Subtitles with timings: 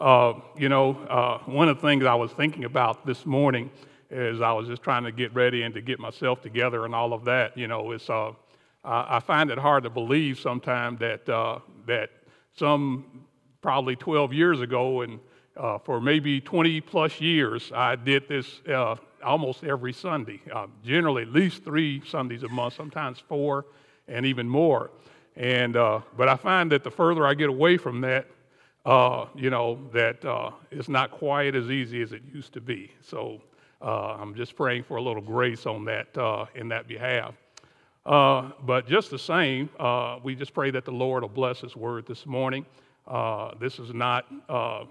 [0.00, 3.70] Uh, you know, uh, one of the things I was thinking about this morning
[4.10, 7.12] is I was just trying to get ready and to get myself together and all
[7.12, 7.56] of that.
[7.56, 8.32] You know, it's uh,
[8.82, 12.08] I find it hard to believe sometimes that uh, that
[12.56, 13.26] some
[13.60, 15.20] probably 12 years ago and
[15.54, 20.40] uh, for maybe 20 plus years I did this uh, almost every Sunday,
[20.82, 23.66] generally at least three Sundays a month, sometimes four,
[24.08, 24.90] and even more.
[25.36, 28.26] And but I find that the further I get away from that,
[28.86, 30.24] uh, you know, that
[30.70, 32.92] it's not quite as easy as it used to be.
[33.02, 33.40] So.
[33.82, 36.08] I'm just praying for a little grace on that
[36.54, 37.34] in that behalf.
[38.06, 41.76] Uh, but just the same, uh, we just pray that the Lord will bless His
[41.76, 42.64] word this morning.
[43.06, 44.84] Uh, this is not, uh,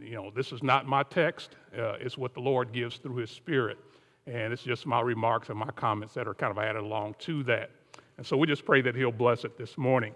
[0.00, 1.56] you know, this is not my text.
[1.76, 3.78] Uh, it's what the Lord gives through His Spirit,
[4.26, 7.42] and it's just my remarks and my comments that are kind of added along to
[7.44, 7.70] that.
[8.18, 10.12] And so we just pray that He'll bless it this morning.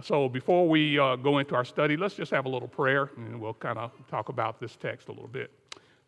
[0.00, 3.38] So before we uh, go into our study, let's just have a little prayer, and
[3.38, 5.50] we'll kind of talk about this text a little bit.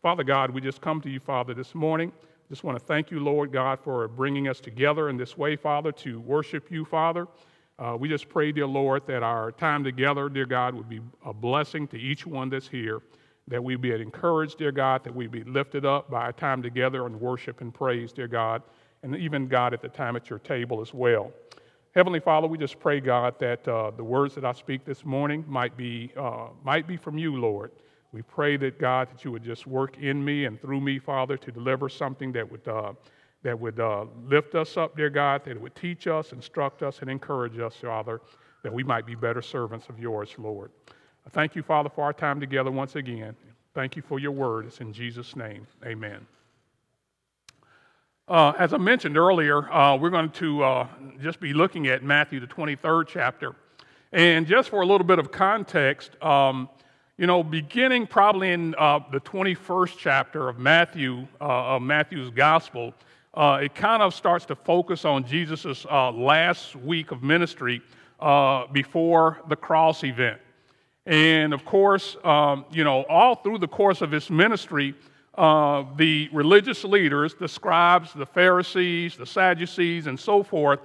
[0.00, 2.10] Father God, we just come to you, Father, this morning.
[2.48, 5.92] Just want to thank you, Lord God, for bringing us together in this way, Father,
[5.92, 7.28] to worship you, Father.
[7.78, 11.34] Uh, we just pray, dear Lord, that our time together, dear God, would be a
[11.34, 13.02] blessing to each one that's here,
[13.48, 17.06] that we be encouraged, dear God, that we be lifted up by our time together
[17.06, 18.62] in worship and praise, dear God,
[19.02, 21.32] and even, God, at the time at your table as well.
[21.94, 25.44] Heavenly Father, we just pray, God, that uh, the words that I speak this morning
[25.46, 27.70] might be, uh, might be from you, Lord.
[28.10, 31.36] We pray that God, that you would just work in me and through me, Father,
[31.36, 32.94] to deliver something that would, uh,
[33.44, 36.98] that would uh, lift us up, dear God, that it would teach us, instruct us,
[37.00, 38.20] and encourage us, Father,
[38.64, 40.72] that we might be better servants of yours, Lord.
[41.24, 43.36] I thank you, Father, for our time together once again.
[43.72, 44.66] Thank you for your word.
[44.66, 45.64] It's in Jesus' name.
[45.86, 46.26] Amen.
[48.26, 50.86] Uh, as I mentioned earlier, uh, we're going to uh,
[51.20, 53.54] just be looking at Matthew, the 23rd chapter.
[54.12, 56.70] And just for a little bit of context, um,
[57.18, 62.94] you know, beginning probably in uh, the 21st chapter of Matthew, uh, of Matthew's gospel,
[63.34, 67.82] uh, it kind of starts to focus on Jesus' last week of ministry
[68.72, 70.40] before the cross event.
[71.04, 74.94] And of course, um, you know, all through the course of his ministry,
[75.36, 80.80] uh, the religious leaders, the scribes, the Pharisees, the Sadducees, and so forth,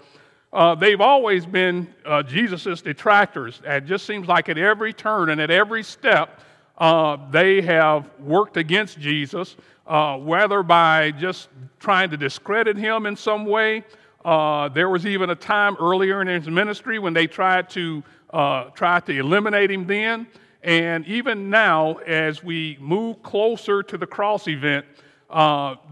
[0.52, 3.62] uh, they've always been uh, Jesus' detractors.
[3.64, 6.40] It just seems like at every turn and at every step,
[6.80, 9.56] uh, they have worked against Jesus,
[9.86, 11.50] uh, whether by just
[11.80, 13.84] trying to discredit him in some way.
[14.26, 18.66] Uh, there was even a time earlier in his ministry when they tried to uh,
[18.72, 20.28] try to eliminate him then.
[20.62, 24.86] And even now, as we move closer to the cross event,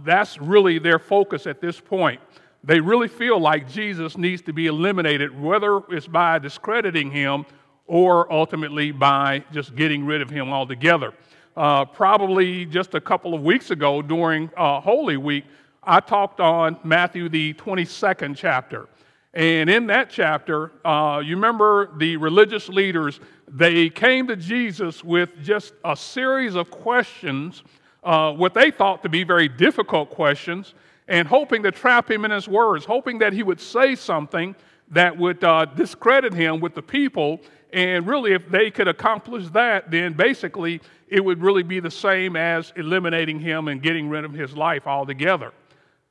[0.04, 2.20] that's really their focus at this point
[2.68, 7.46] they really feel like Jesus needs to be eliminated, whether it's by discrediting him
[7.86, 11.14] or ultimately by just getting rid of him altogether.
[11.56, 15.46] Uh, probably just a couple of weeks ago during uh, Holy Week,
[15.82, 18.90] I talked on Matthew, the 22nd chapter.
[19.34, 25.30] And in that chapter, uh, you remember the religious leaders, they came to Jesus with
[25.42, 27.64] just a series of questions,
[28.04, 30.74] uh, what they thought to be very difficult questions
[31.08, 34.56] and hoping to trap him in his words, hoping that he would say something
[34.90, 37.40] that would uh, discredit him with the people.
[37.72, 42.36] And really, if they could accomplish that, then basically it would really be the same
[42.36, 45.54] as eliminating him and getting rid of his life altogether.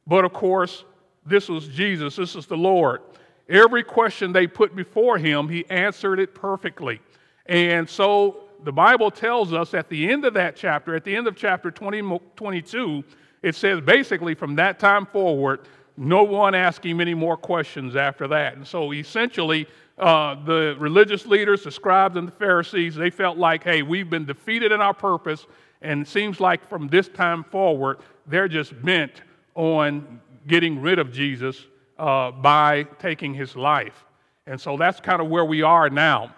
[0.07, 0.85] But of course,
[1.25, 3.03] this was Jesus, this is the Lord.
[3.49, 7.01] Every question they put before him, he answered it perfectly.
[7.49, 11.27] And so the Bible tells us at the end of that chapter, at the end
[11.27, 13.05] of chapter 20, 22,
[13.43, 15.61] it says basically from that time forward,
[15.97, 18.57] no one asked him any more questions after that.
[18.57, 19.67] And so essentially,
[19.99, 24.27] uh, the religious leaders, the scribes, and the Pharisees, they felt like, hey, we've been
[24.27, 25.47] defeated in our purpose.
[25.81, 29.23] And it seems like from this time forward, they're just bent
[29.55, 31.67] on getting rid of Jesus
[31.99, 34.05] uh, by taking his life.
[34.47, 36.35] And so that's kind of where we are now.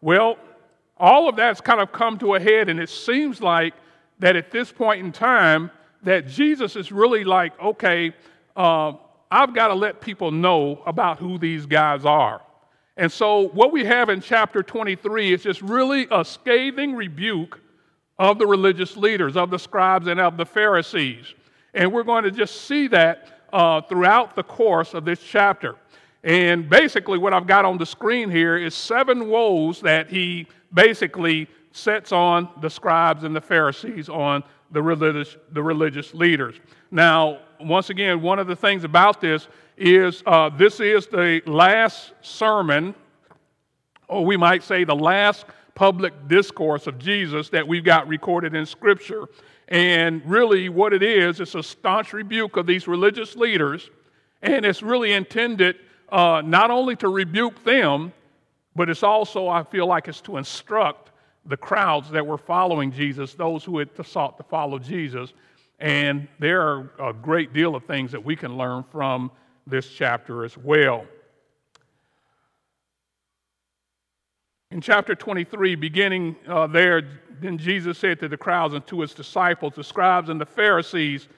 [0.00, 0.38] Well,
[0.96, 3.74] all of that's kind of come to a head, and it seems like
[4.18, 5.70] that at this point in time,
[6.02, 8.14] that Jesus is really like, okay,
[8.56, 8.92] uh,
[9.30, 12.42] I've got to let people know about who these guys are.
[12.96, 17.60] And so, what we have in chapter 23 is just really a scathing rebuke
[18.18, 21.34] of the religious leaders, of the scribes, and of the Pharisees.
[21.72, 25.76] And we're going to just see that uh, throughout the course of this chapter.
[26.22, 31.48] And basically, what I've got on the screen here is seven woes that he basically
[31.72, 36.56] sets on the scribes and the Pharisees on the religious, the religious leaders.
[36.90, 42.12] Now, once again, one of the things about this is uh, this is the last
[42.20, 42.94] sermon,
[44.08, 48.66] or we might say the last public discourse of Jesus that we've got recorded in
[48.66, 49.26] Scripture.
[49.68, 53.88] And really, what it is, it's a staunch rebuke of these religious leaders,
[54.42, 55.76] and it's really intended
[56.10, 58.12] uh, not only to rebuke them,
[58.76, 61.10] but it's also, I feel like, it's to instruct
[61.46, 65.32] the crowds that were following Jesus, those who had sought to follow Jesus.
[65.78, 69.30] And there are a great deal of things that we can learn from
[69.66, 71.06] this chapter as well.
[74.70, 77.02] In chapter 23, beginning uh, there,
[77.40, 81.28] then Jesus said to the crowds and to his disciples, the scribes and the Pharisees,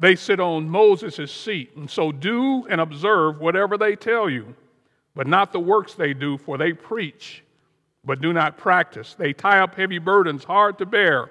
[0.00, 1.76] they sit on Moses' seat.
[1.76, 4.54] And so do and observe whatever they tell you,
[5.14, 7.44] but not the works they do, for they preach,
[8.04, 9.14] but do not practice.
[9.14, 11.30] They tie up heavy burdens hard to bear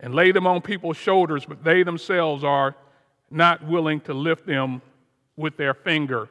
[0.00, 2.74] and lay them on people's shoulders, but they themselves are
[3.30, 4.80] not willing to lift them
[5.36, 6.28] with their finger.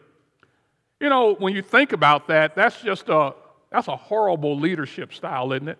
[0.99, 3.35] You know, when you think about that, that's just a,
[3.71, 5.77] that's a horrible leadership style, isn't it?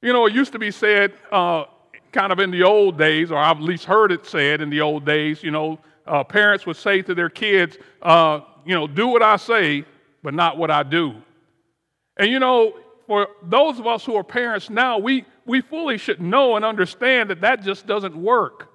[0.00, 1.64] You know, it used to be said uh,
[2.12, 4.80] kind of in the old days, or I've at least heard it said in the
[4.80, 9.08] old days, you know, uh, parents would say to their kids, uh, you know, do
[9.08, 9.84] what I say,
[10.22, 11.14] but not what I do.
[12.16, 12.76] And you know,
[13.06, 17.30] for those of us who are parents now, we, we fully should know and understand
[17.30, 18.72] that that just doesn't work.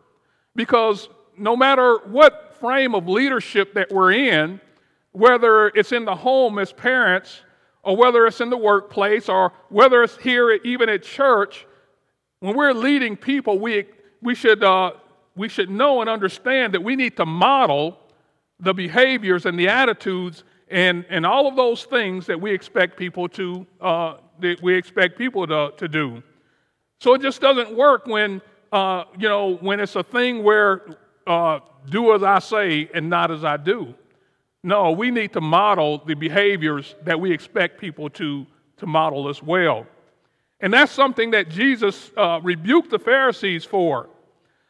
[0.55, 4.61] Because no matter what frame of leadership that we're in,
[5.11, 7.41] whether it's in the home as parents,
[7.83, 11.65] or whether it's in the workplace or whether it's here even at church,
[12.41, 13.85] when we're leading people, we,
[14.21, 14.91] we, should, uh,
[15.35, 17.97] we should know and understand that we need to model
[18.59, 23.29] the behaviors and the attitudes and, and all of those things that we expect people
[23.29, 26.23] to, uh, that we expect people to, to do.
[26.99, 28.41] So it just doesn't work when,
[28.71, 30.81] uh, you know, when it's a thing where
[31.27, 31.59] uh,
[31.89, 33.93] do as I say and not as I do.
[34.63, 38.47] No, we need to model the behaviors that we expect people to,
[38.77, 39.85] to model as well.
[40.61, 44.09] And that's something that Jesus uh, rebuked the Pharisees for.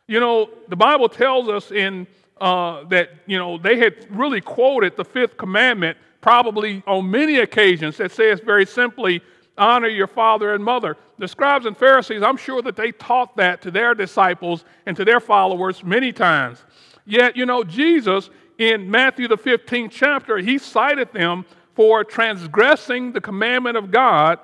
[0.07, 2.07] You know, the Bible tells us in
[2.39, 7.97] uh, that, you know, they had really quoted the fifth commandment probably on many occasions
[7.97, 9.21] that says very simply,
[9.57, 10.97] honor your father and mother.
[11.17, 15.05] The scribes and Pharisees, I'm sure that they taught that to their disciples and to
[15.05, 16.63] their followers many times.
[17.05, 21.45] Yet, you know, Jesus in Matthew, the 15th chapter, he cited them
[21.75, 24.39] for transgressing the commandment of God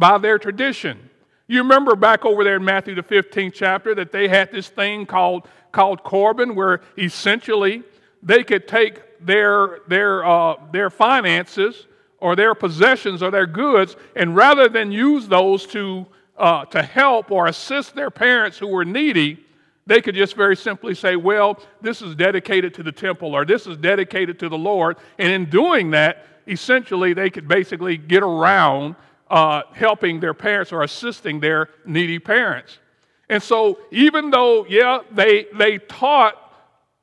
[0.00, 1.10] by their tradition.
[1.46, 5.04] You remember back over there in Matthew, the 15th chapter, that they had this thing
[5.04, 7.82] called, called Corban, where essentially
[8.22, 11.86] they could take their, their, uh, their finances
[12.18, 16.06] or their possessions or their goods, and rather than use those to,
[16.38, 19.44] uh, to help or assist their parents who were needy,
[19.86, 23.66] they could just very simply say, well, this is dedicated to the temple or this
[23.66, 24.96] is dedicated to the Lord.
[25.18, 28.96] And in doing that, essentially, they could basically get around
[29.30, 32.78] uh, helping their parents or assisting their needy parents.
[33.28, 36.34] And so, even though, yeah, they, they taught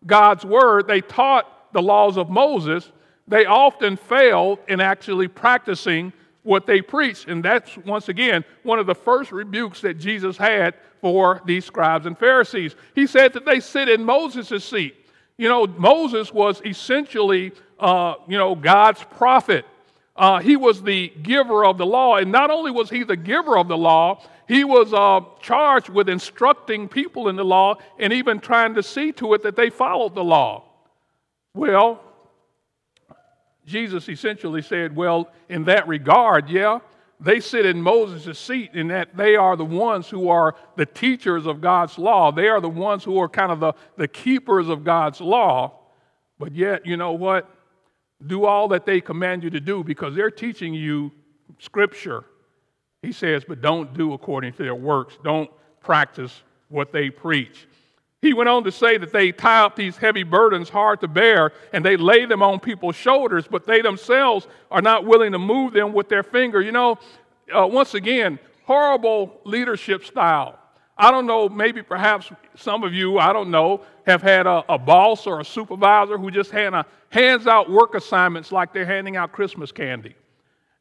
[0.05, 2.91] God's word, they taught the laws of Moses,
[3.27, 6.11] they often failed in actually practicing
[6.43, 7.27] what they preached.
[7.27, 12.05] And that's, once again, one of the first rebukes that Jesus had for these scribes
[12.05, 12.75] and Pharisees.
[12.95, 14.95] He said that they sit in Moses' seat.
[15.37, 19.65] You know, Moses was essentially, uh, you know, God's prophet.
[20.17, 22.17] Uh, he was the giver of the law.
[22.17, 26.09] And not only was he the giver of the law, he was uh, charged with
[26.09, 30.15] instructing people in the law and even trying to see to it that they followed
[30.15, 30.63] the law.
[31.53, 32.01] Well,
[33.65, 36.79] Jesus essentially said, well, in that regard, yeah,
[37.19, 41.45] they sit in Moses' seat in that they are the ones who are the teachers
[41.45, 42.31] of God's law.
[42.31, 45.79] They are the ones who are kind of the, the keepers of God's law.
[46.39, 47.49] But yet, you know what?
[48.25, 51.11] Do all that they command you to do because they're teaching you
[51.59, 52.25] scripture.
[53.01, 55.17] He says, but don't do according to their works.
[55.23, 55.49] Don't
[55.81, 57.67] practice what they preach.
[58.21, 61.53] He went on to say that they tie up these heavy burdens hard to bear
[61.71, 65.73] and they lay them on people's shoulders, but they themselves are not willing to move
[65.73, 66.59] them with their finger.
[66.59, 66.97] You know,
[67.55, 70.57] uh, once again, horrible leadership style.
[70.97, 74.77] I don't know, maybe perhaps some of you, I don't know, have had a, a
[74.79, 79.15] boss or a supervisor who just hand a, hands out work assignments like they're handing
[79.15, 80.15] out Christmas candy.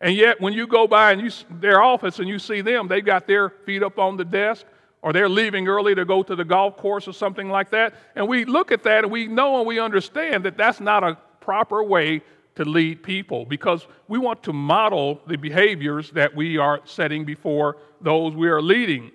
[0.00, 3.04] And yet, when you go by and you, their office and you see them, they've
[3.04, 4.64] got their feet up on the desk
[5.02, 7.94] or they're leaving early to go to the golf course or something like that.
[8.14, 11.16] And we look at that and we know and we understand that that's not a
[11.40, 12.22] proper way
[12.56, 17.76] to lead people because we want to model the behaviors that we are setting before
[18.00, 19.10] those we are leading.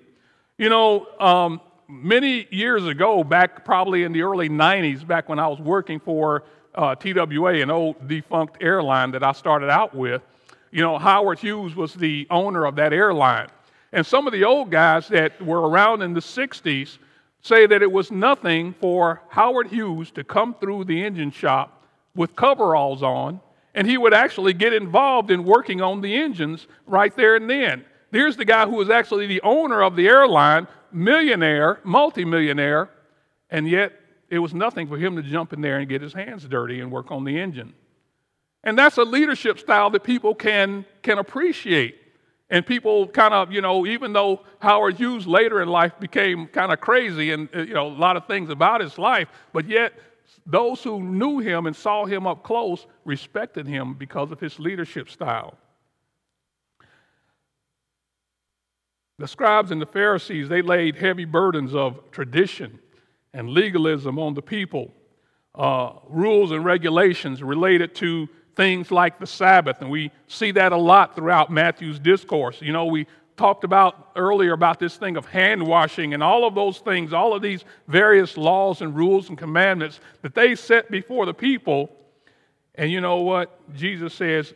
[0.58, 5.48] You know, um, many years ago, back probably in the early 90s, back when I
[5.48, 6.44] was working for
[6.76, 10.22] uh, TWA, an old defunct airline that I started out with,
[10.72, 13.48] You know, Howard Hughes was the owner of that airline.
[13.92, 16.98] And some of the old guys that were around in the 60s
[17.42, 21.84] say that it was nothing for Howard Hughes to come through the engine shop
[22.16, 23.42] with coveralls on,
[23.74, 27.84] and he would actually get involved in working on the engines right there and then.
[28.12, 32.90] Here's the guy who was actually the owner of the airline, millionaire, multimillionaire,
[33.50, 33.94] and yet
[34.30, 36.92] it was nothing for him to jump in there and get his hands dirty and
[36.92, 37.74] work on the engine.
[38.64, 41.98] And that's a leadership style that people can, can appreciate.
[42.50, 46.72] And people kind of, you know, even though Howard Hughes later in life became kind
[46.72, 49.94] of crazy and, uh, you know, a lot of things about his life, but yet
[50.46, 55.10] those who knew him and saw him up close respected him because of his leadership
[55.10, 55.58] style.
[59.22, 62.80] The scribes and the Pharisees, they laid heavy burdens of tradition
[63.36, 64.92] and legalism on the people,
[65.54, 69.80] uh, rules and regulations related to things like the Sabbath.
[69.80, 72.64] And we see that a lot throughout Matthew's discourse.
[72.64, 73.06] You know, we
[73.38, 77.36] talked about earlier about this thing of hand washing and all of those things, all
[77.36, 81.92] of these various laws and rules and commandments that they set before the people.
[82.74, 83.72] And you know what?
[83.76, 84.52] Jesus says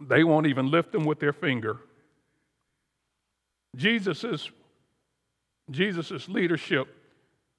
[0.00, 1.80] they won't even lift them with their finger.
[3.76, 4.50] Jesus's,
[5.70, 6.88] Jesus's leadership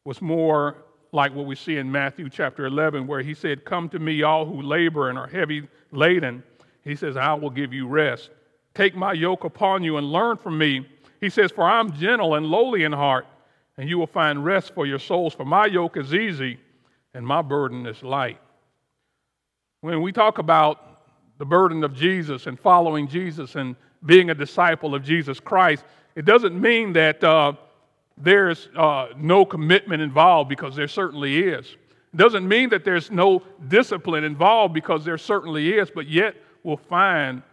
[0.03, 0.77] was more
[1.11, 4.45] like what we see in Matthew chapter 11, where he said, Come to me, all
[4.45, 6.43] who labor and are heavy laden.
[6.83, 8.29] He says, I will give you rest.
[8.73, 10.87] Take my yoke upon you and learn from me.
[11.19, 13.25] He says, For I'm gentle and lowly in heart,
[13.77, 15.33] and you will find rest for your souls.
[15.33, 16.59] For my yoke is easy
[17.13, 18.39] and my burden is light.
[19.81, 21.01] When we talk about
[21.37, 25.83] the burden of Jesus and following Jesus and being a disciple of Jesus Christ,
[26.17, 27.53] it doesn't mean that uh,
[28.17, 31.67] there's uh, no commitment involved because there certainly is.
[32.11, 36.33] It doesn't mean that there's no discipline involved because there certainly is, but yet
[36.63, 37.43] we'll find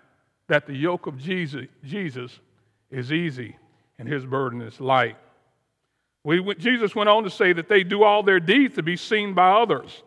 [0.49, 2.41] that the yoke of Jesus, Jesus
[2.91, 3.55] is easy
[3.99, 5.19] and his burden is light.
[6.23, 9.35] We, Jesus went on to say that they do all their deeds to be seen
[9.35, 10.03] by others.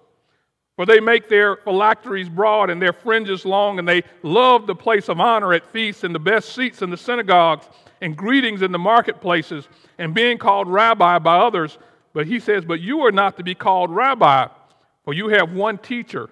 [0.78, 5.10] For they make their phylacteries broad and their fringes long, and they love the place
[5.10, 7.68] of honor at feasts and the best seats in the synagogues
[8.02, 11.78] and greetings in the marketplaces and being called rabbi by others.
[12.14, 14.48] But he says, But you are not to be called rabbi,
[15.04, 16.30] for you have one teacher,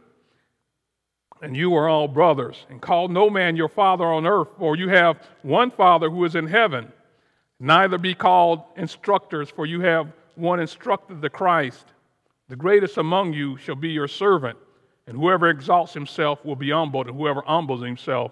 [1.42, 2.66] and you are all brothers.
[2.70, 6.36] And call no man your father on earth, for you have one Father who is
[6.36, 6.92] in heaven.
[7.60, 11.86] Neither be called instructors, for you have one instructor, the Christ.
[12.50, 14.58] The greatest among you shall be your servant,
[15.08, 18.32] and whoever exalts himself will be humbled, and whoever humbles himself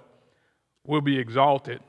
[0.86, 1.80] will be exalted.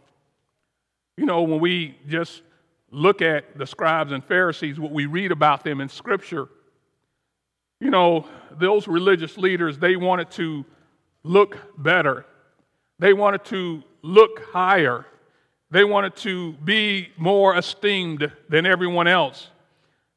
[1.16, 2.42] You know, when we just
[2.90, 6.48] look at the scribes and Pharisees, what we read about them in Scripture,
[7.80, 10.64] you know, those religious leaders, they wanted to
[11.22, 12.24] look better.
[12.98, 15.06] They wanted to look higher.
[15.70, 19.48] They wanted to be more esteemed than everyone else.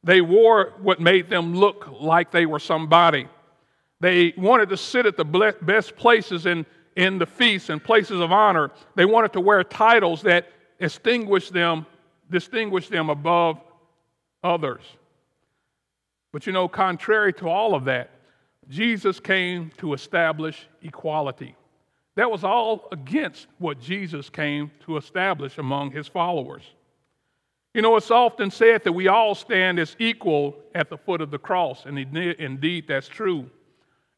[0.04, 3.28] They wore what made them look like they were somebody.
[4.00, 5.26] They wanted to sit at the
[5.62, 8.72] best places in, in the feasts and places of honor.
[8.96, 10.48] They wanted to wear titles that
[10.80, 11.86] distinguished them,
[12.30, 13.60] distinguish them above
[14.44, 14.84] others.
[16.32, 18.12] But you know, contrary to all of that,
[18.70, 21.56] Jesus came to establish equality.
[22.16, 26.64] That was all against what Jesus came to establish among his followers.
[27.74, 31.30] You know, it's often said that we all stand as equal at the foot of
[31.30, 33.50] the cross, and indeed that's true.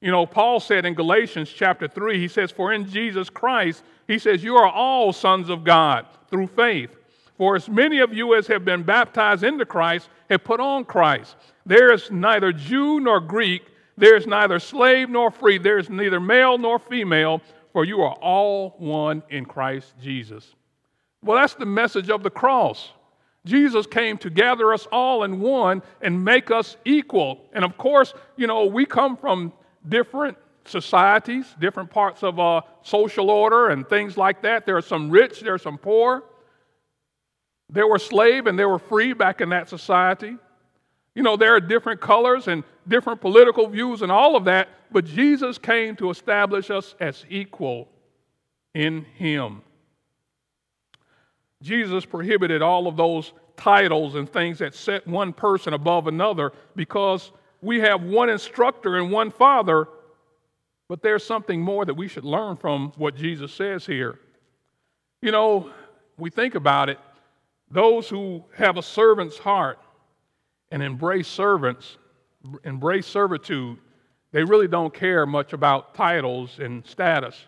[0.01, 4.17] You know, Paul said in Galatians chapter 3, he says, For in Jesus Christ, he
[4.17, 6.95] says, You are all sons of God through faith.
[7.37, 11.35] For as many of you as have been baptized into Christ have put on Christ.
[11.65, 13.63] There is neither Jew nor Greek,
[13.97, 17.41] there is neither slave nor free, there is neither male nor female,
[17.73, 20.55] for you are all one in Christ Jesus.
[21.23, 22.91] Well, that's the message of the cross.
[23.45, 27.45] Jesus came to gather us all in one and make us equal.
[27.53, 29.53] And of course, you know, we come from
[29.87, 34.65] different societies, different parts of uh, social order and things like that.
[34.65, 36.23] There are some rich, there are some poor.
[37.69, 40.35] There were slave and there were free back in that society.
[41.15, 45.05] You know, there are different colors and different political views and all of that, but
[45.05, 47.87] Jesus came to establish us as equal
[48.73, 49.61] in Him.
[51.61, 57.31] Jesus prohibited all of those titles and things that set one person above another because
[57.61, 59.87] we have one instructor and one father,
[60.87, 64.19] but there's something more that we should learn from what Jesus says here.
[65.21, 65.71] You know,
[66.17, 66.99] we think about it,
[67.69, 69.79] those who have a servant's heart
[70.71, 71.97] and embrace servants,
[72.63, 73.77] embrace servitude,
[74.31, 77.45] they really don't care much about titles and status.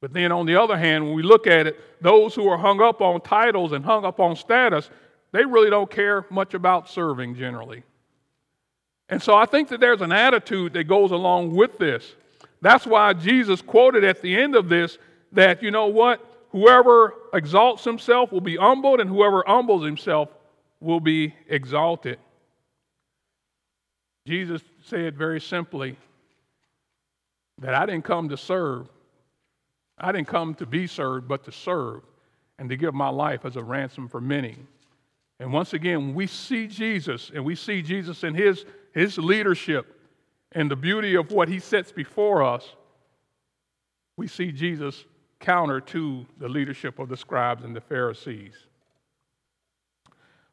[0.00, 2.80] But then on the other hand, when we look at it, those who are hung
[2.80, 4.88] up on titles and hung up on status,
[5.32, 7.82] they really don't care much about serving generally.
[9.10, 12.14] And so I think that there's an attitude that goes along with this.
[12.62, 14.98] That's why Jesus quoted at the end of this
[15.32, 16.24] that, you know what?
[16.52, 20.30] Whoever exalts himself will be humbled, and whoever humbles himself
[20.80, 22.18] will be exalted.
[24.26, 25.96] Jesus said very simply
[27.58, 28.88] that I didn't come to serve.
[29.98, 32.02] I didn't come to be served, but to serve
[32.58, 34.56] and to give my life as a ransom for many.
[35.38, 40.00] And once again, we see Jesus and we see Jesus in his, his leadership
[40.52, 42.74] and the beauty of what he sets before us,
[44.16, 45.04] we see Jesus
[45.38, 48.54] counter to the leadership of the scribes and the Pharisees.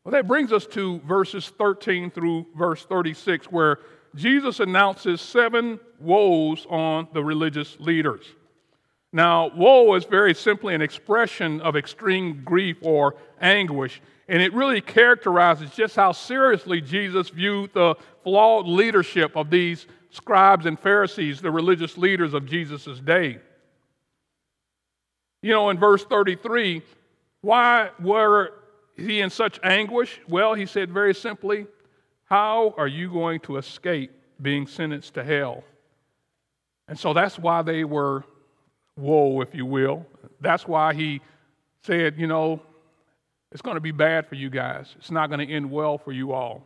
[0.04, 3.80] Well, that brings us to verses 13 through verse 36, where
[4.16, 8.26] Jesus announces seven woes on the religious leaders.
[9.14, 14.82] Now, woe is very simply an expression of extreme grief or anguish, and it really
[14.82, 21.52] characterizes just how seriously Jesus viewed the flawed leadership of these scribes and Pharisees, the
[21.52, 23.40] religious leaders of Jesus' day.
[25.42, 26.82] You know, in verse 33,
[27.42, 28.54] why were
[28.98, 30.20] he in such anguish?
[30.28, 31.68] Well, he said very simply,
[32.26, 34.12] How are you going to escape
[34.42, 35.64] being sentenced to hell?
[36.90, 38.26] And so that's why they were
[38.98, 40.06] woe, if you will.
[40.42, 41.22] That's why he
[41.84, 42.62] said, You know,
[43.52, 44.94] it's going to be bad for you guys.
[44.98, 46.64] It's not going to end well for you all.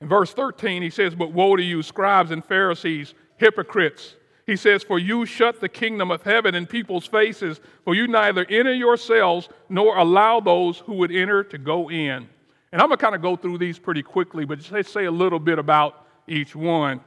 [0.00, 4.16] In verse 13, he says, But woe to you, scribes and Pharisees, hypocrites!
[4.46, 8.44] He says, For you shut the kingdom of heaven in people's faces, for you neither
[8.46, 12.28] enter yourselves nor allow those who would enter to go in.
[12.72, 15.10] And I'm going to kind of go through these pretty quickly, but just say a
[15.10, 17.00] little bit about each one.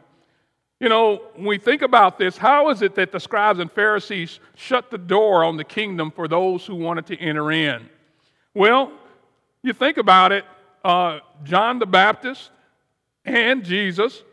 [0.84, 4.42] You know, when we think about this, how is it that the scribes and Pharisees
[4.56, 7.90] shut the door on the kingdom for those who wanted to enter in?
[8.54, 8.92] Well,
[9.62, 10.44] you think about it,
[10.84, 12.52] uh, John the Baptist
[13.24, 14.24] and Jesus,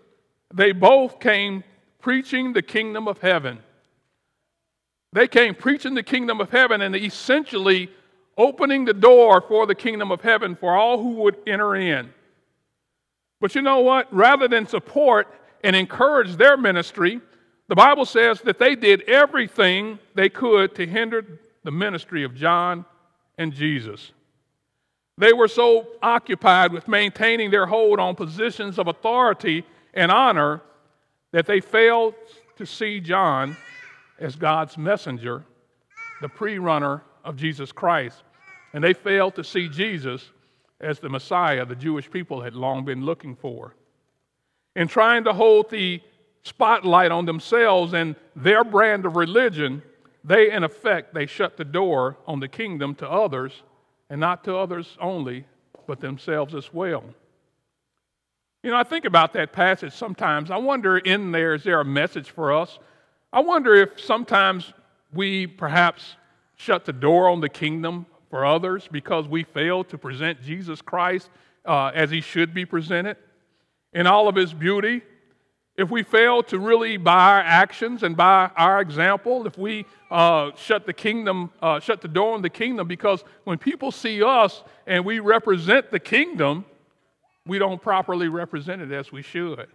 [0.53, 1.63] they both came
[2.01, 3.61] preaching the kingdom of heaven.
[5.13, 7.93] They came preaching the kingdom of heaven and essentially
[8.37, 12.13] opening the door for the kingdom of heaven for all who would enter in.
[13.41, 14.13] But you know what?
[14.13, 17.21] Rather than support and encourage their ministry,
[17.69, 22.85] the Bible says that they did everything they could to hinder the ministry of John
[23.39, 24.13] and Jesus.
[25.19, 30.63] They were so occupied with maintaining their hold on positions of authority and honor
[31.33, 32.15] that they failed
[32.57, 33.57] to see John
[34.19, 35.45] as God's messenger,
[36.21, 38.23] the pre runner of Jesus Christ.
[38.73, 40.31] And they failed to see Jesus
[40.81, 43.75] as the Messiah the Jewish people had long been looking for.
[44.77, 46.01] In trying to hold the
[46.43, 49.83] spotlight on themselves and their brand of religion,
[50.25, 53.63] they, in effect, they shut the door on the kingdom to others,
[54.09, 55.45] and not to others only,
[55.87, 57.05] but themselves as well.
[58.63, 60.51] You know, I think about that passage sometimes.
[60.51, 62.79] I wonder in there, is there a message for us?
[63.33, 64.73] I wonder if sometimes
[65.13, 66.17] we perhaps
[66.57, 71.31] shut the door on the kingdom for others because we fail to present Jesus Christ
[71.65, 73.17] uh, as he should be presented
[73.93, 75.03] in all of his beauty.
[75.77, 80.51] If we fail to really, by our actions and by our example, if we uh,
[80.57, 84.63] shut the kingdom, uh, shut the door on the kingdom, because when people see us
[84.87, 86.67] and we represent the kingdom,
[87.47, 89.69] we don't properly represent it as we should.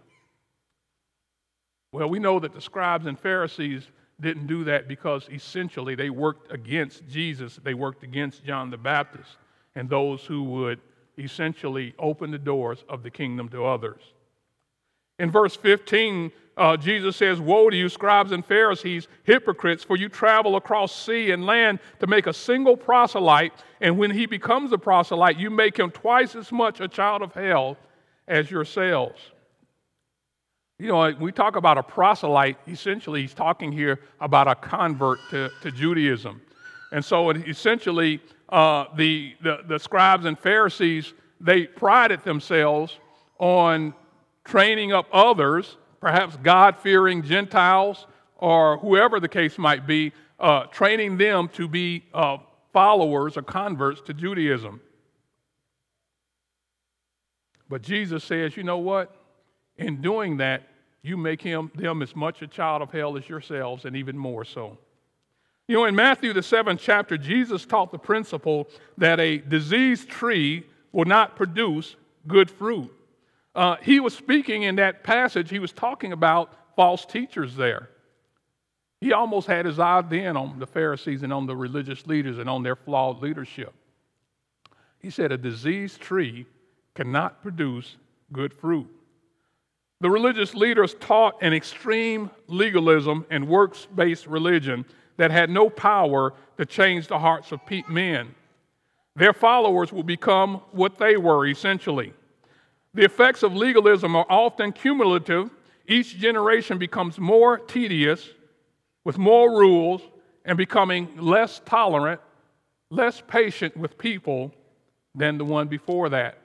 [1.92, 3.88] Well, we know that the scribes and Pharisees
[4.20, 7.58] didn't do that because essentially they worked against Jesus.
[7.62, 9.36] They worked against John the Baptist
[9.74, 10.80] and those who would
[11.18, 14.00] essentially open the doors of the kingdom to others.
[15.18, 20.08] In verse 15, uh, Jesus says, Woe to you, scribes and Pharisees, hypocrites, for you
[20.08, 24.78] travel across sea and land to make a single proselyte, and when he becomes a
[24.78, 27.76] proselyte, you make him twice as much a child of hell
[28.26, 29.20] as yourselves.
[30.78, 35.50] You know, we talk about a proselyte, essentially, he's talking here about a convert to,
[35.62, 36.42] to Judaism.
[36.92, 42.98] And so, essentially, uh, the, the, the scribes and Pharisees, they prided themselves
[43.38, 43.94] on
[44.44, 48.06] training up others, perhaps God fearing Gentiles
[48.36, 52.38] or whoever the case might be, uh, training them to be uh,
[52.72, 54.80] followers or converts to Judaism.
[57.68, 59.14] But Jesus says, you know what?
[59.76, 60.68] In doing that,
[61.02, 64.44] you make him them as much a child of hell as yourselves, and even more
[64.44, 64.78] so.
[65.68, 70.64] You know, in Matthew the seventh chapter, Jesus taught the principle that a diseased tree
[70.92, 71.96] will not produce
[72.28, 72.92] good fruit.
[73.54, 77.88] Uh, he was speaking in that passage, he was talking about false teachers there.
[79.00, 82.48] He almost had his eye then on the Pharisees and on the religious leaders and
[82.48, 83.72] on their flawed leadership.
[85.00, 86.46] He said, A diseased tree
[86.94, 87.96] cannot produce
[88.32, 88.88] good fruit.
[90.00, 94.84] The religious leaders taught an extreme legalism and works based religion
[95.16, 98.34] that had no power to change the hearts of men.
[99.14, 102.12] Their followers will become what they were, essentially.
[102.94, 105.50] The effects of legalism are often cumulative.
[105.86, 108.28] Each generation becomes more tedious,
[109.04, 110.02] with more rules,
[110.44, 112.20] and becoming less tolerant,
[112.90, 114.52] less patient with people
[115.14, 116.38] than the one before that.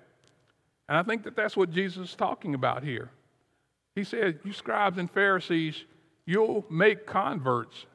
[0.89, 3.09] And I think that that's what Jesus is talking about here.
[3.95, 5.83] He said, You scribes and Pharisees,
[6.25, 7.85] you'll make converts,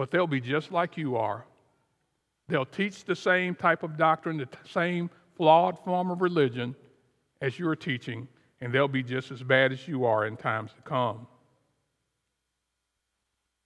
[0.00, 1.44] but they'll be just like you are.
[2.48, 6.74] They'll teach the same type of doctrine, the same flawed form of religion
[7.42, 8.26] as you're teaching,
[8.62, 11.26] and they'll be just as bad as you are in times to come.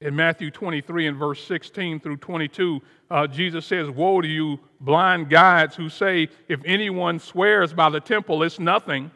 [0.01, 5.31] In Matthew 23 and verse 16 through 22, uh, Jesus says, Woe to you, blind
[5.31, 9.12] guides, who say, If anyone swears by the temple, it's nothing.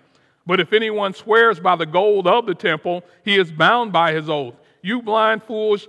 [0.47, 4.31] But if anyone swears by the gold of the temple, he is bound by his
[4.31, 4.55] oath.
[4.83, 5.89] You blind fools,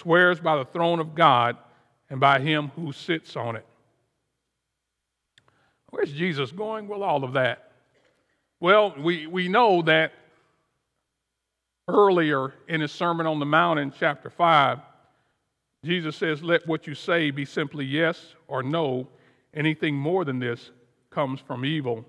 [0.00, 1.56] swears by the throne of God
[2.10, 3.66] and by him who sits on it.
[5.90, 7.72] Where's Jesus going with all of that?
[8.60, 10.12] Well, we, we know that
[11.88, 14.78] earlier in his Sermon on the Mount in chapter 5,
[15.84, 19.08] Jesus says, Let what you say be simply yes or no.
[19.54, 20.70] Anything more than this
[21.10, 22.04] comes from evil.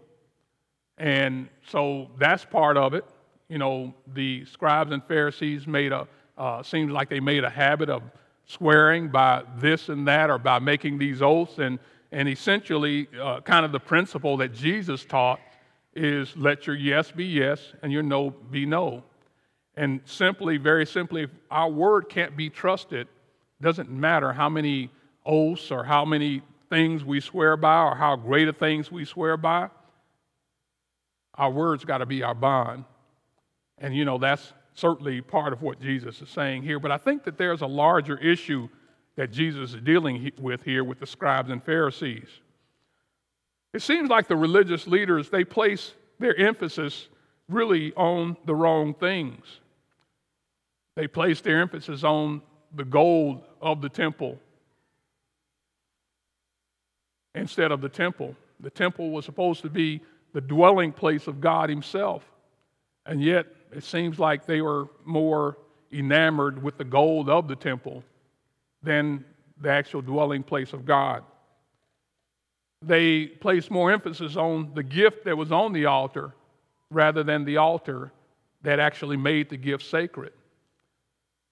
[0.98, 3.06] And so that's part of it.
[3.50, 7.90] You know, the scribes and Pharisees made a, uh, seems like they made a habit
[7.90, 8.04] of
[8.46, 11.58] swearing by this and that or by making these oaths.
[11.58, 11.80] And,
[12.12, 15.40] and essentially, uh, kind of the principle that Jesus taught
[15.96, 19.04] is let your yes be yes and your no be no.
[19.76, 23.08] And simply, very simply, if our word can't be trusted,
[23.62, 24.90] doesn't matter how many
[25.26, 29.38] oaths or how many things we swear by or how great of things we swear
[29.38, 29.70] by.
[31.36, 32.86] Our words got to be our bond.
[33.78, 36.80] And you know, that's certainly part of what Jesus is saying here.
[36.80, 38.70] But I think that there's a larger issue
[39.16, 42.28] that Jesus is dealing with here with the scribes and Pharisees.
[43.74, 47.08] It seems like the religious leaders, they place their emphasis
[47.50, 49.46] really on the wrong things.
[50.96, 52.44] They place their emphasis on
[52.76, 54.38] the gold of the temple
[57.34, 58.36] instead of the temple.
[58.60, 60.02] The temple was supposed to be
[60.34, 62.24] the dwelling place of God Himself.
[63.06, 65.58] And yet, it seems like they were more
[65.92, 68.04] enamored with the gold of the temple
[68.84, 69.24] than
[69.60, 71.24] the actual dwelling place of God.
[72.82, 76.34] They placed more emphasis on the gift that was on the altar
[76.92, 78.12] rather than the altar
[78.62, 80.32] that actually made the gift sacred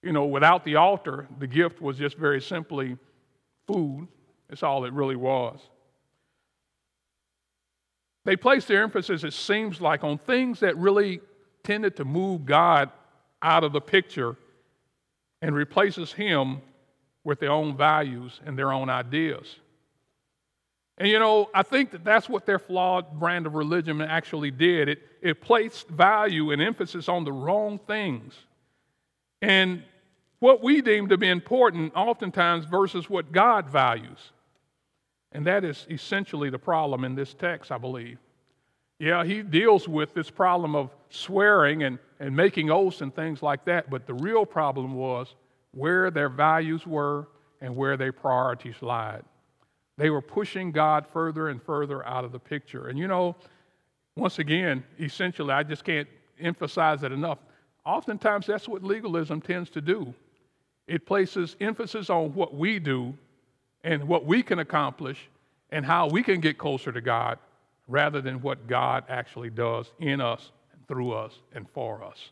[0.06, 2.96] you know, without the altar, the gift was just very simply
[3.66, 4.06] food.
[4.48, 5.58] That's all it really was.
[8.24, 11.20] They placed their emphasis, it seems like, on things that really
[11.66, 12.90] tended to move God
[13.42, 14.36] out of the picture
[15.42, 16.62] and replaces Him
[17.24, 19.56] with their own values and their own ideas.
[20.98, 24.88] And you know, I think that that's what their flawed brand of religion actually did.
[24.88, 28.34] It, it placed value and emphasis on the wrong things.
[29.42, 29.82] And
[30.38, 34.30] what we deem to be important oftentimes versus what God values.
[35.32, 38.18] And that is essentially the problem in this text, I believe.
[38.98, 43.64] Yeah, he deals with this problem of swearing and, and making oaths and things like
[43.66, 45.34] that, but the real problem was
[45.72, 47.28] where their values were
[47.60, 49.22] and where their priorities lied.
[49.98, 52.88] They were pushing God further and further out of the picture.
[52.88, 53.36] And you know,
[54.16, 56.08] once again, essentially, I just can't
[56.40, 57.38] emphasize it enough.
[57.84, 60.14] Oftentimes, that's what legalism tends to do.
[60.86, 63.14] It places emphasis on what we do
[63.84, 65.28] and what we can accomplish
[65.70, 67.38] and how we can get closer to God
[67.88, 70.50] rather than what God actually does in us,
[70.88, 72.30] through us, and for us.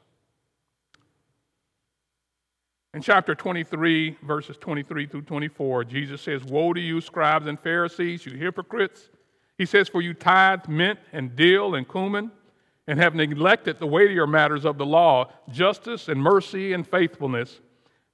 [2.92, 8.24] In chapter 23, verses 23 through 24, Jesus says, Woe to you, scribes and Pharisees,
[8.24, 9.10] you hypocrites!
[9.58, 12.30] He says, For you tithe mint and dill and cumin,
[12.86, 17.60] and have neglected the weightier matters of the law, justice and mercy and faithfulness.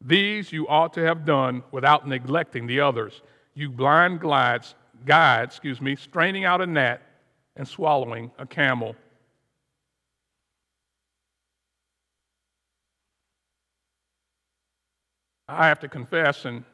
[0.01, 3.21] These you ought to have done without neglecting the others.
[3.55, 4.75] You blind guides,
[5.05, 7.03] guide, excuse me, straining out a gnat
[7.61, 8.97] and swallowing a camel.
[15.47, 16.65] I have to confess, and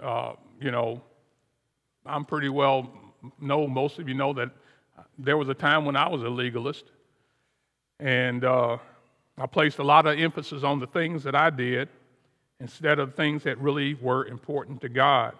[0.00, 1.00] uh, you know,
[2.04, 2.90] I'm pretty well
[3.40, 4.50] know most of you know that
[5.16, 6.86] there was a time when I was a legalist,
[8.00, 8.78] and uh,
[9.38, 11.88] I placed a lot of emphasis on the things that I did
[12.58, 15.36] instead of things that really were important to God.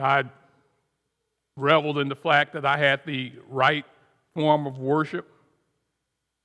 [0.00, 0.26] I
[1.56, 3.84] reveled in the fact that I had the right
[4.34, 5.30] form of worship,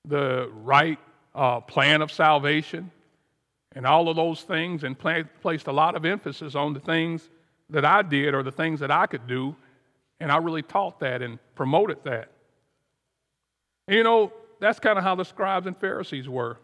[0.06, 1.00] the right
[1.34, 2.92] uh, plan of salvation,
[3.74, 7.30] and all of those things, and placed a lot of emphasis on the things
[7.70, 9.56] that I did or the things that I could do.
[10.20, 12.32] And I really taught that and promoted that.
[13.88, 16.58] And you know, that's kind of how the scribes and Pharisees were.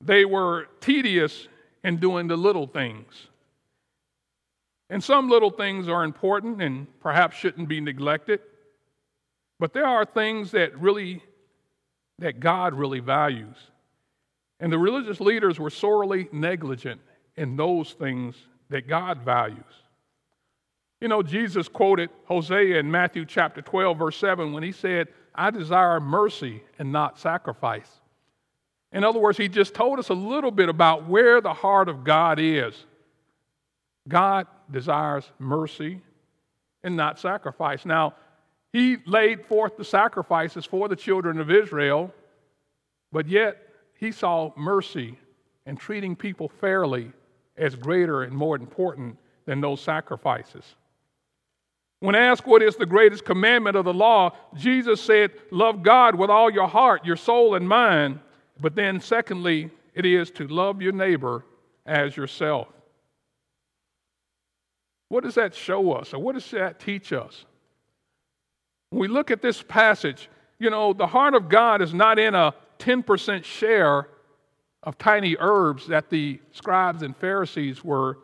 [0.00, 1.48] They were tedious
[1.82, 3.28] in doing the little things.
[4.88, 8.40] And some little things are important and perhaps shouldn't be neglected.
[9.58, 11.22] But there are things that really,
[12.18, 13.56] that God really values.
[14.60, 17.00] And the religious leaders were sorely negligent
[17.36, 18.36] in those things
[18.70, 19.64] that God values.
[21.00, 25.50] You know, Jesus quoted Hosea in Matthew chapter 12, verse 7, when he said, I
[25.50, 27.88] desire mercy and not sacrifice.
[28.92, 32.02] In other words, he just told us a little bit about where the heart of
[32.02, 32.74] God is.
[34.08, 36.00] God desires mercy
[36.82, 37.84] and not sacrifice.
[37.84, 38.14] Now,
[38.72, 42.12] he laid forth the sacrifices for the children of Israel,
[43.12, 43.56] but yet
[43.94, 45.18] he saw mercy
[45.64, 47.12] and treating people fairly
[47.56, 50.64] as greater and more important than those sacrifices.
[52.00, 56.28] When asked what is the greatest commandment of the law, Jesus said, Love God with
[56.28, 58.20] all your heart, your soul, and mind.
[58.60, 61.44] But then, secondly, it is to love your neighbor
[61.86, 62.68] as yourself.
[65.08, 67.44] What does that show us, or what does that teach us?
[68.90, 72.34] When we look at this passage, you know, the heart of God is not in
[72.34, 74.08] a 10% share
[74.82, 78.18] of tiny herbs that the scribes and Pharisees were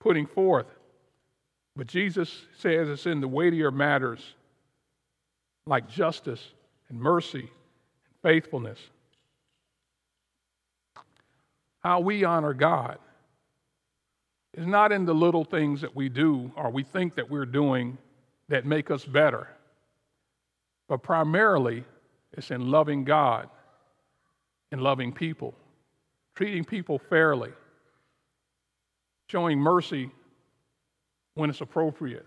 [0.00, 0.66] putting forth.
[1.76, 4.20] But Jesus says it's in the weightier matters
[5.66, 6.42] like justice
[6.88, 8.78] and mercy and faithfulness.
[11.82, 12.98] How we honor God
[14.56, 17.98] is not in the little things that we do or we think that we're doing
[18.48, 19.48] that make us better,
[20.88, 21.84] but primarily
[22.32, 23.48] it's in loving God
[24.70, 25.54] and loving people,
[26.34, 27.52] treating people fairly,
[29.28, 30.10] showing mercy
[31.34, 32.26] when it's appropriate.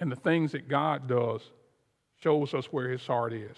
[0.00, 1.42] And the things that God does
[2.22, 3.56] shows us where his heart is.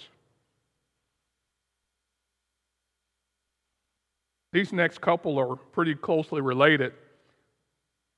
[4.52, 6.92] These next couple are pretty closely related.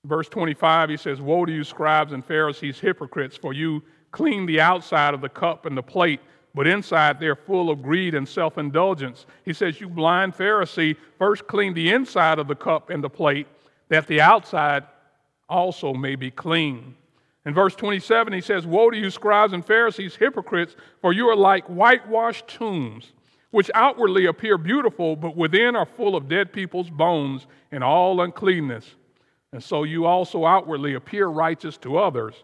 [0.06, 4.60] Verse 25, he says, Woe to you, scribes and Pharisees, hypocrites, for you clean the
[4.60, 6.20] outside of the cup and the plate,
[6.54, 9.26] but inside they're full of greed and self indulgence.
[9.44, 13.48] He says, You blind Pharisee, first clean the inside of the cup and the plate,
[13.88, 14.84] that the outside
[15.48, 16.94] also may be clean.
[17.44, 21.36] In verse 27, he says, Woe to you, scribes and Pharisees, hypocrites, for you are
[21.36, 23.12] like whitewashed tombs,
[23.50, 28.94] which outwardly appear beautiful, but within are full of dead people's bones and all uncleanness.
[29.56, 32.34] And so you also outwardly appear righteous to others,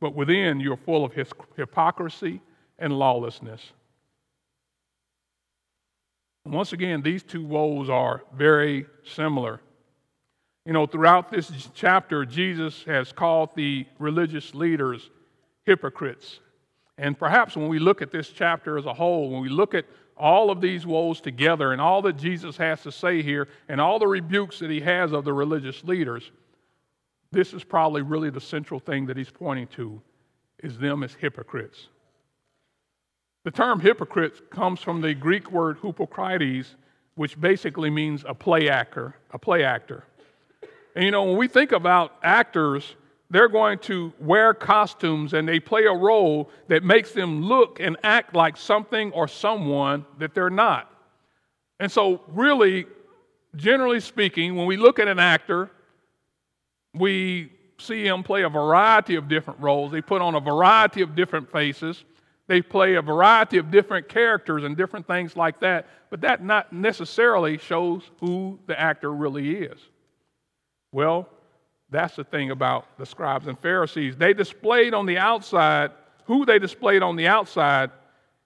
[0.00, 1.12] but within you're full of
[1.54, 2.40] hypocrisy
[2.78, 3.60] and lawlessness.
[6.46, 9.60] Once again, these two woes are very similar.
[10.64, 15.10] You know, throughout this chapter, Jesus has called the religious leaders
[15.66, 16.40] hypocrites.
[16.96, 19.84] And perhaps when we look at this chapter as a whole, when we look at
[20.16, 23.98] all of these woes together and all that Jesus has to say here and all
[23.98, 26.30] the rebukes that he has of the religious leaders,
[27.32, 30.00] this is probably really the central thing that he's pointing to
[30.62, 31.88] is them as hypocrites.
[33.44, 36.76] The term hypocrite comes from the Greek word hypocrites,
[37.16, 40.04] which basically means a play actor, a play actor.
[40.94, 42.94] And you know, when we think about actors,
[43.30, 47.96] they're going to wear costumes and they play a role that makes them look and
[48.04, 50.92] act like something or someone that they're not.
[51.80, 52.86] And so, really,
[53.56, 55.70] generally speaking, when we look at an actor,
[56.94, 59.92] we see them play a variety of different roles.
[59.92, 62.04] They put on a variety of different faces.
[62.46, 66.72] They play a variety of different characters and different things like that, but that not
[66.72, 69.78] necessarily shows who the actor really is.
[70.92, 71.28] Well,
[71.90, 74.16] that's the thing about the scribes and Pharisees.
[74.16, 75.92] They displayed on the outside,
[76.24, 77.90] who they displayed on the outside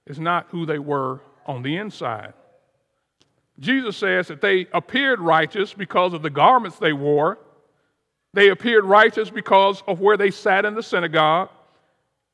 [0.07, 2.35] is not who they were on the inside.
[3.59, 7.39] Jesus says that they appeared righteous because of the garments they wore.
[8.37, 11.49] They appeared righteous because of where they sat in the synagogue.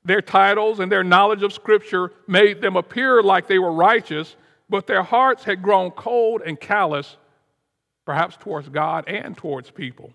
[0.04, 4.34] Their titles and their knowledge of Scripture made them appear like they were righteous,
[4.68, 7.16] but their hearts had grown cold and callous,
[8.04, 10.12] perhaps towards God and towards people.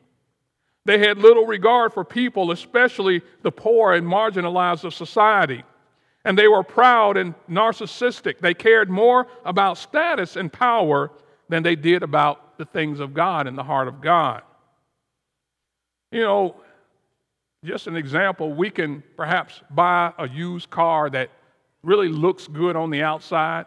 [0.83, 5.63] They had little regard for people, especially the poor and marginalized of society.
[6.25, 8.39] And they were proud and narcissistic.
[8.39, 11.11] They cared more about status and power
[11.47, 14.41] than they did about the things of God and the heart of God.
[16.11, 16.55] You know,
[17.65, 21.29] just an example, we can perhaps buy a used car that
[21.83, 23.65] really looks good on the outside.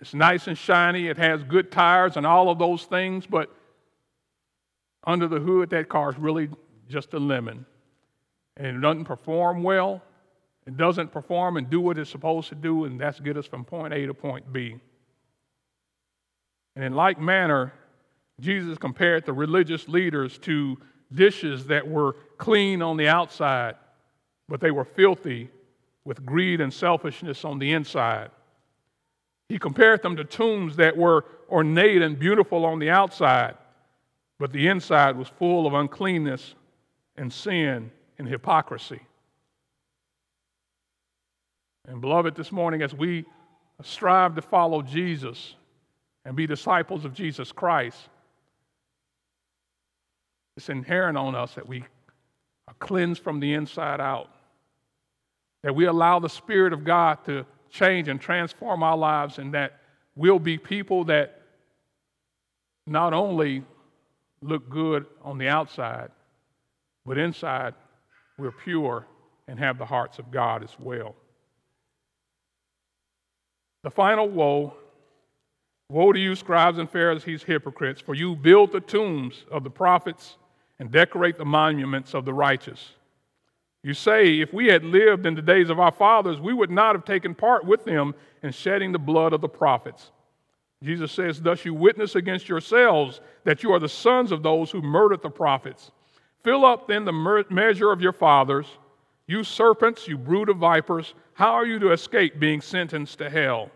[0.00, 3.50] It's nice and shiny, it has good tires and all of those things, but
[5.04, 6.48] under the hood, that car is really
[6.88, 7.64] just a lemon.
[8.56, 10.02] And it doesn't perform well,
[10.66, 13.64] it doesn't perform and do what it's supposed to do, and that's get us from
[13.64, 14.76] point A to point B.
[16.74, 17.72] And in like manner,
[18.40, 20.76] Jesus compared the religious leaders to
[21.12, 23.76] dishes that were clean on the outside,
[24.48, 25.50] but they were filthy
[26.04, 28.30] with greed and selfishness on the inside.
[29.48, 33.54] He compared them to tombs that were ornate and beautiful on the outside,
[34.38, 36.54] but the inside was full of uncleanness
[37.16, 39.00] and sin and hypocrisy.
[41.88, 43.24] And, beloved, this morning, as we
[43.82, 45.54] strive to follow Jesus
[46.24, 48.08] and be disciples of Jesus Christ,
[50.56, 51.84] it's inherent on us that we
[52.68, 54.30] are cleansed from the inside out,
[55.62, 59.80] that we allow the Spirit of God to change and transform our lives, and that
[60.14, 61.42] we'll be people that
[62.86, 63.64] not only
[64.42, 66.10] look good on the outside,
[67.04, 67.74] but inside
[68.38, 69.06] we're pure
[69.48, 71.14] and have the hearts of God as well.
[73.82, 74.74] The final woe
[75.88, 80.36] Woe to you, scribes and Pharisees, hypocrites, for you build the tombs of the prophets
[80.78, 82.92] and decorate the monuments of the righteous.
[83.82, 86.94] You say, if we had lived in the days of our fathers, we would not
[86.94, 90.10] have taken part with them in shedding the blood of the prophets.
[90.82, 94.82] Jesus says, Thus you witness against yourselves that you are the sons of those who
[94.82, 95.92] murdered the prophets.
[96.42, 98.66] Fill up then the measure of your fathers.
[99.26, 103.70] You serpents, you brood of vipers, how are you to escape being sentenced to hell?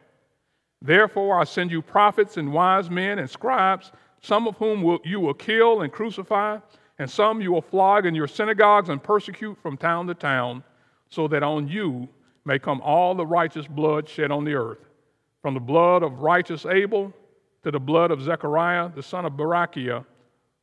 [0.83, 5.21] Therefore, I send you prophets and wise men and scribes, some of whom will, you
[5.21, 6.59] will kill and crucify
[7.01, 10.63] and some you will flog in your synagogues and persecute from town to town,
[11.09, 12.07] so that on you
[12.45, 14.85] may come all the righteous blood shed on the earth,
[15.41, 17.11] from the blood of righteous Abel
[17.63, 20.05] to the blood of Zechariah, the son of Berechiah,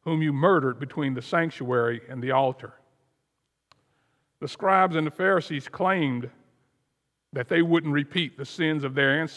[0.01, 2.73] whom you murdered between the sanctuary and the altar.
[4.39, 6.29] The scribes and the Pharisees claimed
[7.33, 9.27] that they wouldn't repeat the sins of their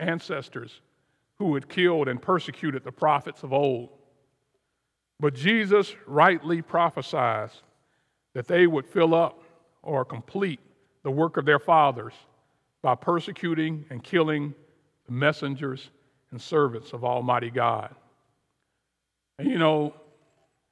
[0.00, 0.80] ancestors
[1.38, 3.90] who had killed and persecuted the prophets of old.
[5.24, 7.48] But Jesus rightly prophesies
[8.34, 9.42] that they would fill up
[9.82, 10.60] or complete
[11.02, 12.12] the work of their fathers
[12.82, 14.52] by persecuting and killing
[15.06, 15.88] the messengers
[16.30, 17.94] and servants of Almighty God.
[19.38, 19.94] And you know,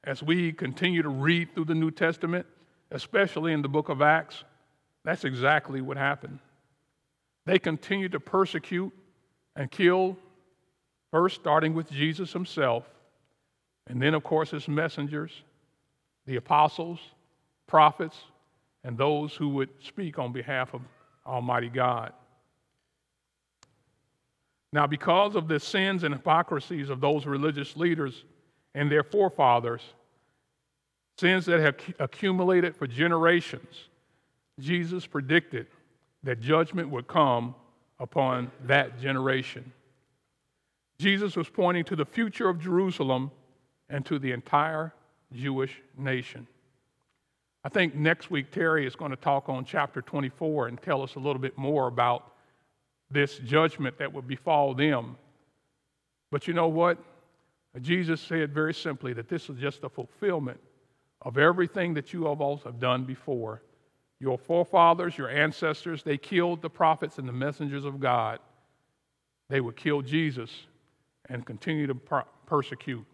[0.04, 2.44] as we continue to read through the New Testament,
[2.90, 4.44] especially in the book of Acts,
[5.02, 6.40] that's exactly what happened.
[7.46, 8.92] They continued to persecute
[9.56, 10.18] and kill,
[11.10, 12.84] first starting with Jesus himself,
[13.88, 15.42] and then, of course, his messengers,
[16.26, 17.00] the apostles,
[17.66, 18.16] prophets,
[18.84, 20.82] and those who would speak on behalf of
[21.26, 22.12] Almighty God.
[24.72, 28.24] Now, because of the sins and hypocrisies of those religious leaders
[28.74, 29.82] and their forefathers,
[31.18, 33.88] sins that have accumulated for generations,
[34.58, 35.66] Jesus predicted
[36.22, 37.54] that judgment would come
[38.00, 39.72] upon that generation.
[40.98, 43.30] Jesus was pointing to the future of Jerusalem
[43.92, 44.92] and to the entire
[45.32, 46.48] Jewish nation.
[47.62, 51.14] I think next week Terry is going to talk on chapter 24 and tell us
[51.14, 52.32] a little bit more about
[53.10, 55.16] this judgment that would befall them.
[56.32, 56.98] But you know what?
[57.80, 60.58] Jesus said very simply that this is just a fulfillment
[61.20, 63.62] of everything that you all have done before.
[64.18, 68.38] Your forefathers, your ancestors, they killed the prophets and the messengers of God.
[69.48, 70.50] They would kill Jesus
[71.28, 71.94] and continue to
[72.46, 73.04] persecute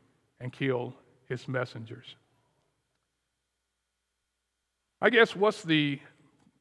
[0.40, 0.94] and kill
[1.28, 2.16] his messengers.
[5.00, 6.00] I guess what's the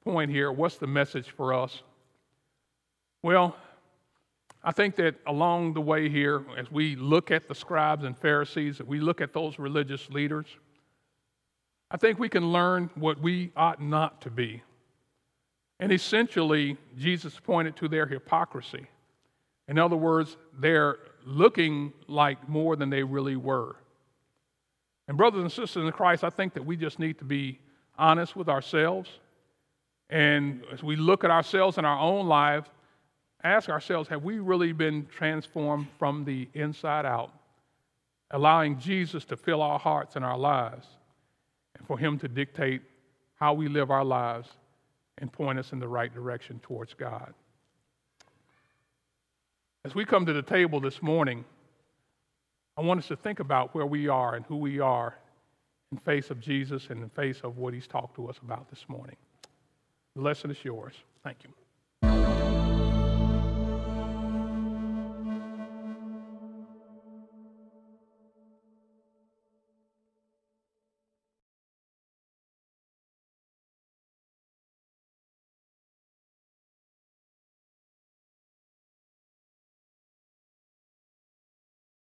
[0.04, 0.52] point here?
[0.52, 1.82] What's the message for us?
[3.24, 3.56] Well,
[4.64, 8.80] I think that along the way here, as we look at the scribes and Pharisees,
[8.80, 10.46] as we look at those religious leaders,
[11.90, 14.62] I think we can learn what we ought not to be.
[15.80, 18.88] And essentially, Jesus pointed to their hypocrisy.
[19.68, 20.98] In other words, their
[21.28, 23.76] looking like more than they really were.
[25.08, 27.60] And, brothers and sisters in Christ, I think that we just need to be
[27.98, 29.10] honest with ourselves.
[30.10, 32.66] And as we look at ourselves in our own life,
[33.44, 37.32] ask ourselves have we really been transformed from the inside out?
[38.32, 40.88] Allowing Jesus to fill our hearts and our lives,
[41.78, 42.82] and for Him to dictate
[43.36, 44.50] how we live our lives
[45.18, 47.34] and point us in the right direction towards God.
[49.88, 51.46] As we come to the table this morning,
[52.76, 55.16] I want us to think about where we are and who we are
[55.94, 58.84] in face of Jesus and in face of what He's talked to us about this
[58.90, 59.16] morning.
[60.18, 60.94] The lesson is yours.
[61.24, 61.67] Thank you.